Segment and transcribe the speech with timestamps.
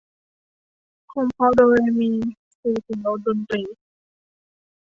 [1.11, 2.11] คงเพราะโดเรมี
[2.59, 3.63] สื่อถึงโน๊ตดนตรี